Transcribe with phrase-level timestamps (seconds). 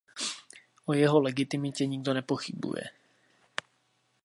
[0.85, 2.83] O jeho legitimitě nikdo nepochybuje.